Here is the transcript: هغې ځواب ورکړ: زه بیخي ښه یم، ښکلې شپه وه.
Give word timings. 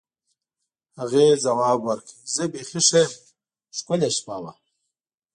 هغې 0.99 1.25
ځواب 1.43 1.79
ورکړ: 1.83 2.15
زه 2.33 2.43
بیخي 2.51 2.79
ښه 2.89 3.01
یم، 3.05 3.13
ښکلې 3.77 4.09
شپه 4.17 4.35
وه. 4.43 4.53